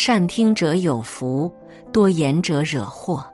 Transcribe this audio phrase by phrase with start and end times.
[0.00, 1.52] 善听者有福，
[1.92, 3.26] 多言者惹祸。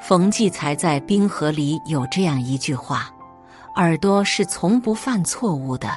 [0.00, 3.08] 冯骥才在《冰河》里有这样一句话
[3.78, 5.96] ：“耳朵是从不犯错误的，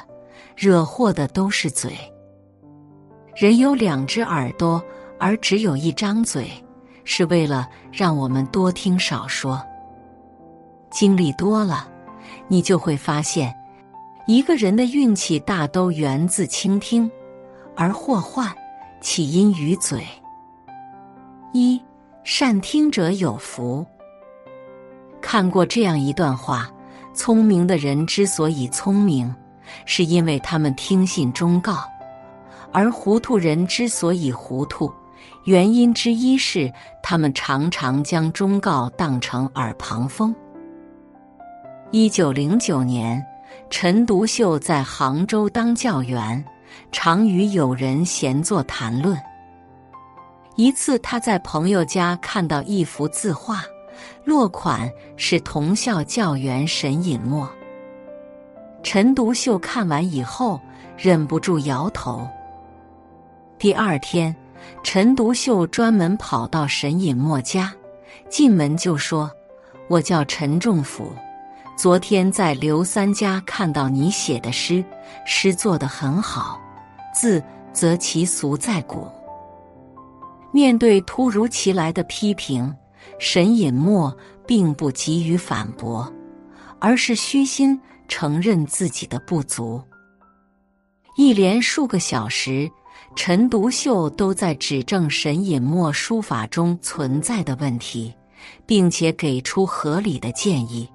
[0.54, 1.96] 惹祸的都是嘴。
[3.34, 4.80] 人有两只耳朵，
[5.18, 6.48] 而只有一张嘴，
[7.02, 9.60] 是为了让我们多听少说。
[10.92, 11.88] 经历多了，
[12.46, 13.52] 你就会发现，
[14.28, 17.10] 一个人的运气大都源自倾听，
[17.74, 18.48] 而祸患
[19.08, 20.04] 起因于嘴。
[21.52, 21.80] 一
[22.24, 23.86] 善听者有福。”
[25.22, 26.68] 看过这样一段话：
[27.14, 29.32] 聪明的人之所以聪明，
[29.84, 31.74] 是因为他们听信忠告；
[32.72, 34.92] 而糊涂人之所以糊涂，
[35.44, 40.34] 原因之一是他们常常将忠告当成耳旁风。
[41.92, 43.24] 一九零九年，
[43.70, 46.44] 陈独秀在杭州当教员，
[46.92, 49.18] 常与友人闲坐谈论。
[50.56, 53.62] 一次，他在朋友家看到一幅字画。
[54.24, 57.48] 落款是同校教员沈尹默。
[58.82, 60.60] 陈独秀看完以后，
[60.98, 62.28] 忍不住摇头。
[63.58, 64.36] 第二天，
[64.82, 67.72] 陈独秀专门跑到沈尹默家，
[68.28, 69.30] 进门就说
[69.88, 71.10] ：“我叫陈仲甫，
[71.76, 74.82] 昨天在刘三家看到你写的诗，
[75.26, 76.58] 诗做得很好，
[77.14, 79.06] 字则其俗在骨。”
[80.52, 82.74] 面对突如其来的批评。
[83.20, 84.14] 沈尹墨
[84.46, 86.12] 并不急于反驳，
[86.80, 89.80] 而是虚心承认自己的不足。
[91.16, 92.68] 一连数个小时，
[93.14, 98.12] 陈独秀都在指正沈尹墨书法中存在的问题，
[98.66, 100.86] 并且给出合理的建议。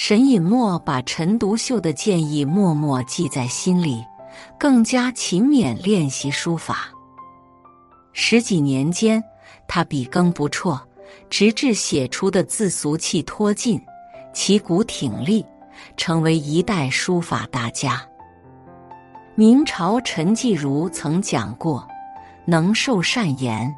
[0.00, 4.04] 沈尹墨把陈独秀的建议默默记在心里，
[4.56, 6.88] 更加勤勉练习书法。
[8.12, 9.20] 十几年间，
[9.66, 10.80] 他笔耕不辍。
[11.28, 13.80] 直至写出的字俗气脱尽，
[14.32, 15.44] 旗鼓挺立，
[15.96, 18.00] 成为一代书法大家。
[19.34, 21.84] 明朝陈继儒曾讲过
[22.46, 23.74] ：“能受善言，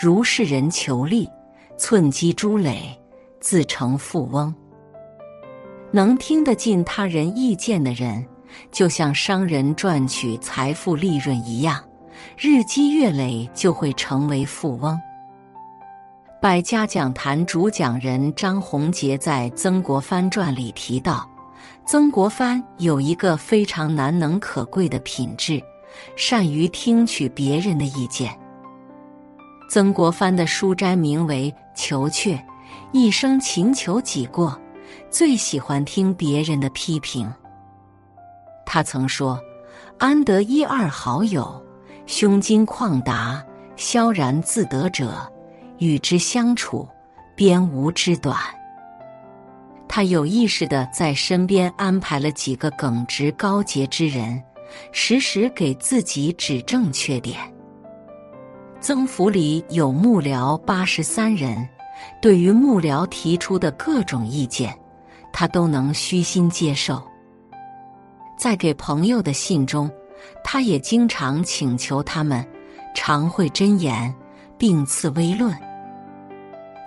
[0.00, 1.28] 如是人求利，
[1.76, 2.96] 寸积珠累，
[3.40, 4.54] 自成富翁。”
[5.94, 8.26] 能听得进他人意见的人，
[8.72, 11.80] 就像商人赚取财富利润一样，
[12.36, 15.00] 日积月累就会成为富翁。
[16.42, 21.24] 百家讲坛主讲人张宏杰在《曾国藩传》里提到，
[21.86, 25.62] 曾国藩有一个非常难能可贵的品质，
[26.16, 28.36] 善于听取别人的意见。
[29.70, 32.36] 曾国藩的书斋名为“求阙”，
[32.90, 34.60] 一生勤求己过，
[35.10, 37.32] 最喜欢听别人的批评。
[38.66, 39.40] 他曾说
[39.98, 41.62] ：“安得一二好友，
[42.06, 43.44] 胸襟旷达，
[43.76, 45.30] 萧然自得者。”
[45.78, 46.88] 与之相处，
[47.34, 48.38] 边无之短。
[49.88, 54.40] 他有意识的在身边安排了几个耿直高洁之人，
[54.92, 57.38] 时时给自己指正缺点。
[58.80, 61.68] 曾府里有幕僚八十三人，
[62.22, 64.72] 对于幕僚提出的各种意见，
[65.34, 67.02] 他都能虚心接受。
[68.38, 69.90] 在给朋友的信中，
[70.42, 72.42] 他也经常请求他们
[72.94, 74.14] 常会真言。
[74.56, 75.52] 并赐微论。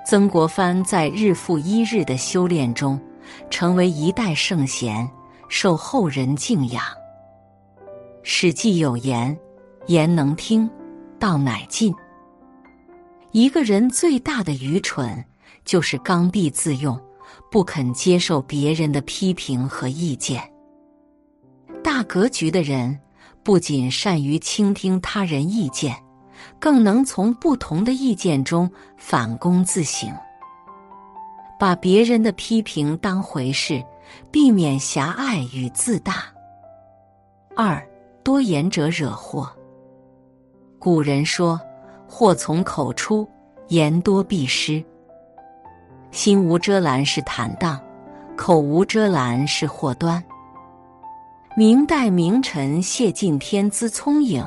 [0.06, 3.00] 曾国藩在日复一日的修炼中，
[3.50, 5.07] 成为一代圣贤，
[5.50, 6.81] 受后人敬仰。
[8.24, 9.38] 《史记》有言
[9.88, 10.68] ：“言能听，
[11.19, 11.94] 道乃进。”
[13.31, 15.24] 一个人最大的愚蠢，
[15.66, 17.00] 就是刚愎自用，
[17.52, 20.41] 不肯接受别人的批评和意见。
[21.84, 23.00] 大格局的人，
[23.44, 25.95] 不仅善于倾听他人意见。
[26.60, 30.07] 更能从不同的意见中反躬自省，
[31.60, 33.83] 把别人的批评当回事，
[34.31, 36.25] 避免狭隘与自大。
[37.56, 37.83] 二
[38.24, 39.51] 多言者惹祸。
[40.77, 41.60] 古人说
[42.07, 43.27] ：“祸从口出，
[43.69, 44.83] 言多必失。”
[46.12, 47.80] 心无遮拦是坦荡，
[48.36, 50.24] 口无遮拦是祸端。
[51.56, 54.45] 明代名臣谢晋天资聪颖，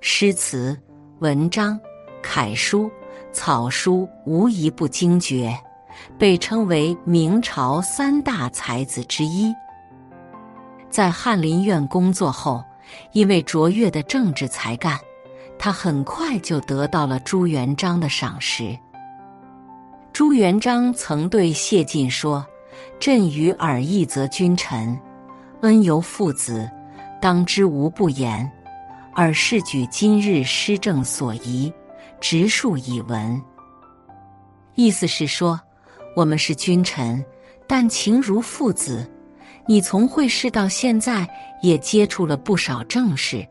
[0.00, 0.78] 诗词。
[1.18, 1.78] 文章、
[2.20, 2.90] 楷书、
[3.32, 5.56] 草书无一不精绝，
[6.18, 9.54] 被称为明朝三大才子之一。
[10.90, 12.60] 在翰林院工作后，
[13.12, 14.98] 因为卓越的政治才干，
[15.56, 18.76] 他很快就得到了朱元璋的赏识。
[20.12, 22.46] 朱元璋曾对谢晋说
[23.00, 24.98] ：“朕与尔义则君臣，
[25.62, 26.70] 恩由父子，
[27.20, 28.50] 当知无不言。”
[29.14, 31.70] 而是举今日施政所宜，
[32.18, 33.42] 直述以文。
[34.74, 35.60] 意思是说，
[36.16, 37.22] 我们是君臣，
[37.66, 39.06] 但情如父子。
[39.66, 41.28] 你从会试到现在，
[41.62, 43.46] 也接触了不少政事，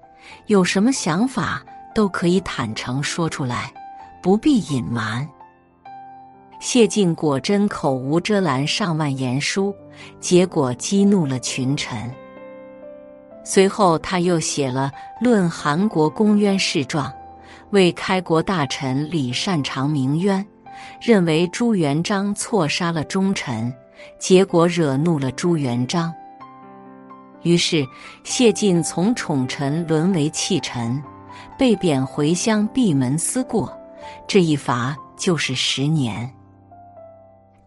[0.47, 1.63] 有什么想法
[1.93, 3.71] 都可以坦诚说出来，
[4.19, 5.29] 不必隐瞒。
[6.61, 9.75] 谢晋果真口无遮拦，上万言书，
[10.19, 12.09] 结果激怒了群臣。
[13.43, 14.91] 随后，他又写了
[15.25, 17.07] 《论韩国公渊事状》，
[17.71, 20.45] 为开国大臣李善长鸣冤，
[21.01, 23.73] 认为朱元璋错杀了忠臣，
[24.19, 26.13] 结果惹怒了朱元璋。
[27.41, 27.83] 于是，
[28.23, 31.01] 谢晋从宠臣沦为弃臣，
[31.57, 33.75] 被贬回乡闭门思过，
[34.27, 36.31] 这一罚就是十年。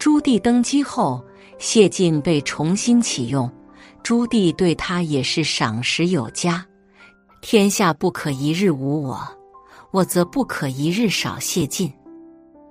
[0.04, 1.24] 朱棣登基后，
[1.58, 3.50] 谢晋被重新启用。
[4.02, 6.62] 朱棣对他也是赏识有加，
[7.40, 9.18] 天下不可一日无我，
[9.92, 11.90] 我则不可一日少谢晋。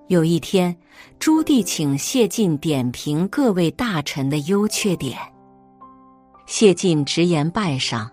[0.09, 0.77] 有一天，
[1.17, 5.17] 朱棣请谢晋点评各位大臣的优缺点，
[6.45, 8.07] 谢晋直言拜上，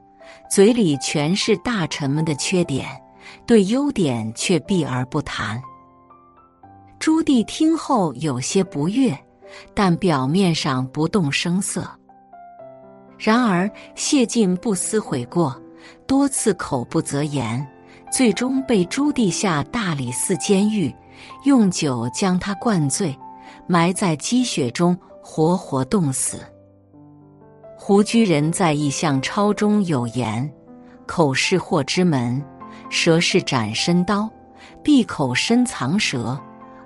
[0.50, 2.88] 嘴里全是大臣们的缺点，
[3.46, 5.62] 对优点却避而不谈。
[7.00, 9.18] 朱棣听后有些不悦，
[9.72, 11.90] 但表面上不动声色。
[13.18, 15.58] 然而谢晋不思悔过，
[16.06, 17.66] 多次口不择言，
[18.12, 20.94] 最终被朱棣下大理寺监狱，
[21.44, 23.18] 用酒将他灌醉，
[23.66, 26.38] 埋在积雪中，活活冻死。
[27.78, 30.52] 胡居人在《异象抄》中有言
[31.08, 32.44] ：“口是祸之门，
[32.90, 34.28] 舌是斩身刀，
[34.84, 36.38] 闭口深藏舌，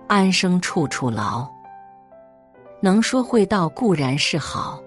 [0.08, 1.46] 安生处处牢。”
[2.80, 4.80] 能说会道固然是好。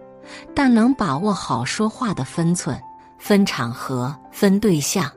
[0.53, 2.77] 但能把握好说话的分寸、
[3.17, 5.09] 分场合、分对象，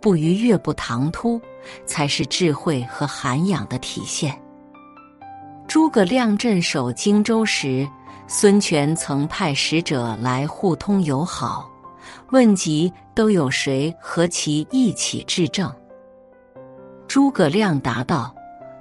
[0.00, 1.40] 不逾越、不唐突，
[1.86, 4.36] 才是智慧和涵养的体现。
[5.68, 7.88] 诸葛亮镇守荆州时，
[8.26, 11.70] 孙权曾派使者来互通友好，
[12.32, 15.72] 问及都有谁和其一起治政。
[17.06, 18.34] 诸葛亮答道：“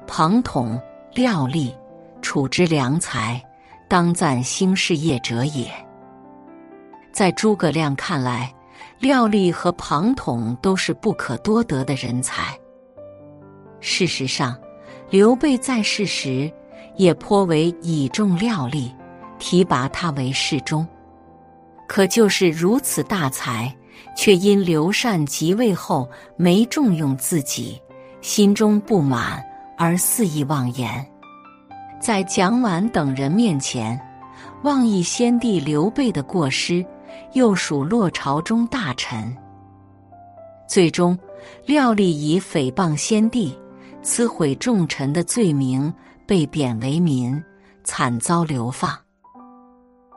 [0.07, 0.81] 庞统、
[1.13, 1.75] 廖立，
[2.21, 3.41] 处之良才。”
[3.87, 5.71] 当赞兴事业者也。
[7.13, 8.51] 在诸葛亮看来，
[8.97, 12.57] 廖立和庞统都是不可多得的人才。
[13.79, 14.57] 事实上，
[15.11, 16.51] 刘备在世时
[16.95, 18.91] 也颇为倚重廖立，
[19.37, 20.85] 提拔他为侍中。
[21.87, 23.73] 可就是如此大才，
[24.17, 27.79] 却因刘禅即位后没重用自己，
[28.19, 29.45] 心中不满
[29.77, 31.05] 而肆意妄言。
[31.99, 33.99] 在蒋琬等人面前，
[34.63, 36.85] 妄议先帝刘备的过失，
[37.33, 39.35] 又属落朝中大臣。
[40.67, 41.17] 最终，
[41.65, 43.57] 廖立以诽谤先帝、
[44.03, 45.93] 摧毁重臣的罪名
[46.25, 47.41] 被贬为民，
[47.83, 48.97] 惨遭流放。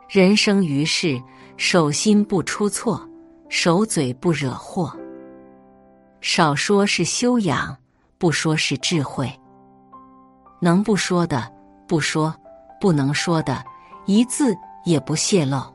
[0.09, 1.21] 人生于世，
[1.57, 3.07] 守心不出错，
[3.49, 4.95] 守嘴不惹祸。
[6.21, 7.77] 少说是修养，
[8.17, 9.31] 不说是智慧。
[10.61, 11.53] 能不说的。
[11.87, 12.35] 不说，
[12.79, 13.65] 不能说的，
[14.05, 15.73] 一字也不泄露；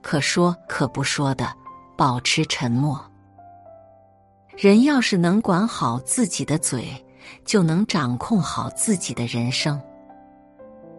[0.00, 1.52] 可说可不说的，
[1.96, 3.04] 保持沉默。
[4.56, 7.04] 人要是能管好自己的嘴，
[7.44, 9.80] 就能掌控好自己的人生。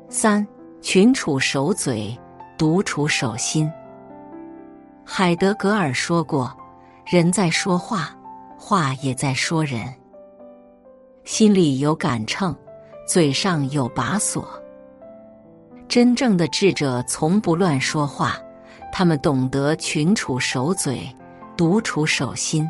[0.09, 0.45] 三
[0.81, 2.13] 群处守嘴，
[2.57, 3.71] 独处守心。
[5.05, 6.53] 海德格尔说过
[7.07, 8.13] ：“人在说话，
[8.59, 9.81] 话也在说人。
[11.23, 12.53] 心里有杆秤。”
[13.07, 14.45] 嘴上有把锁。
[15.87, 18.37] 真正的智者从不乱说话，
[18.91, 21.09] 他们懂得群处守嘴，
[21.55, 22.69] 独处守心。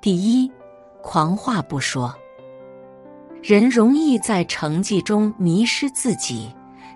[0.00, 0.50] 第一，
[1.02, 2.12] 狂话不说。
[3.42, 6.50] 人容易在成绩中迷失自己，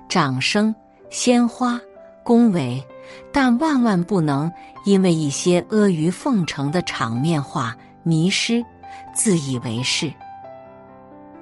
[0.09, 0.75] 掌声、
[1.11, 1.79] 鲜花、
[2.23, 2.83] 恭维，
[3.31, 4.51] 但万万不能
[4.87, 8.65] 因为一些阿谀奉承的场面话迷失，
[9.13, 10.11] 自以为是。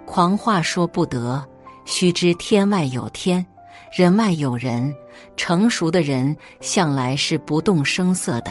[0.06, 1.44] 狂话说不得，
[1.84, 3.44] 须知天外有天，
[3.92, 4.94] 人外有人。
[5.36, 8.50] 成熟的人向来是不动声色的，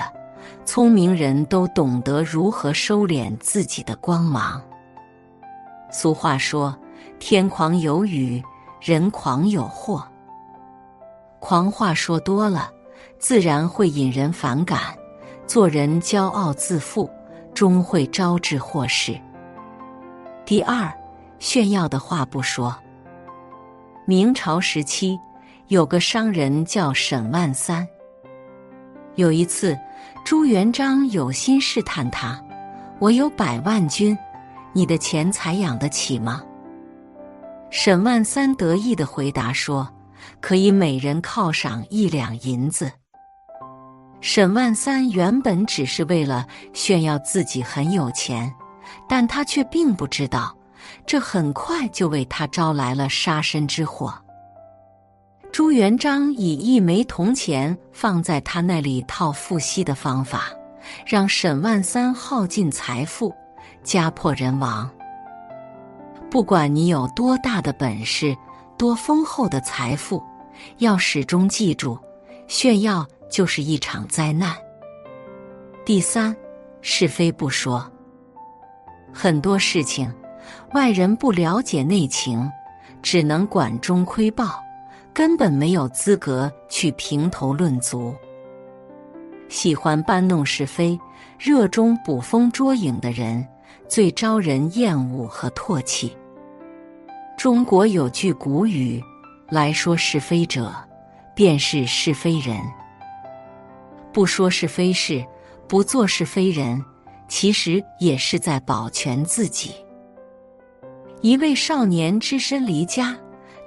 [0.66, 4.62] 聪明人都懂得如何收敛自己的光芒。
[5.92, 6.76] 俗话说
[7.20, 8.42] ：“天狂有雨，
[8.82, 10.08] 人狂有祸。”
[11.40, 12.72] 狂话说多了，
[13.20, 14.80] 自然会引人反感。
[15.46, 17.10] 做人骄傲自负，
[17.54, 19.20] 终会招致祸事。
[20.46, 20.92] 第二。
[21.44, 22.74] 炫耀的话不说。
[24.06, 25.20] 明朝时期，
[25.68, 27.86] 有个商人叫沈万三。
[29.16, 29.78] 有一次，
[30.24, 32.42] 朱元璋有心试探他，
[32.98, 34.18] 我有百万军，
[34.72, 36.42] 你的钱财养得起吗？”
[37.70, 39.94] 沈万三得意的回答说
[40.40, 42.90] ：“可以每人犒赏一两银子。”
[44.22, 48.50] 沈万三原本只是为了炫耀自己很有钱，
[49.10, 50.56] 但他却并不知道，
[51.06, 54.14] 这很快就为他招来了杀身之祸。
[55.52, 60.46] 朱元璋以一枚铜钱放在他那里套付息的方法，
[61.06, 63.32] 让沈万三耗尽财富，
[63.84, 64.90] 家破人亡。
[66.32, 68.36] 不管你有多大的本事，
[68.78, 70.24] 多丰厚的财富，
[70.80, 72.00] 要始终记住，
[72.48, 74.56] 炫耀就是一场灾难。
[75.86, 76.36] 第三，
[76.82, 77.88] 是非不说。
[79.14, 80.12] 很多事情，
[80.74, 82.52] 外人不了解内情，
[83.04, 84.60] 只能管中窥豹，
[85.14, 88.14] 根本没有资格去评头论足。
[89.50, 91.00] 喜欢搬弄是非、
[91.38, 93.48] 热衷捕风捉影的人，
[93.88, 96.18] 最招人厌恶和唾弃。
[97.38, 99.00] 中国有句古语
[99.50, 100.74] ：“来说是非者，
[101.36, 102.60] 便是是非人。”
[104.12, 105.24] 不说是非事，
[105.68, 106.84] 不做是非人，
[107.28, 109.72] 其实也是在保全自己。
[111.24, 113.16] 一位少年只身离家，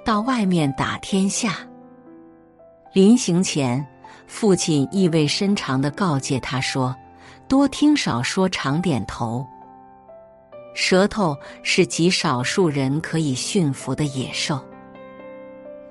[0.05, 1.57] 到外面打天下。
[2.93, 3.83] 临行前，
[4.27, 6.95] 父亲意味深长的告诫他说
[7.49, 9.43] ：“多听少说，常点头。”
[10.75, 14.63] 舌头是极少数人可以驯服的野兽。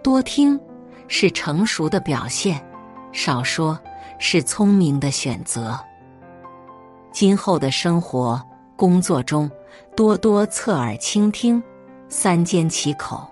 [0.05, 0.57] 多听
[1.09, 2.65] 是成熟的表现，
[3.11, 3.77] 少说
[4.21, 5.77] 是聪明的选择。
[7.11, 8.41] 今后的生活、
[8.77, 9.51] 工作中，
[9.97, 11.63] 多多侧耳倾听，
[12.11, 13.27] 三缄其口。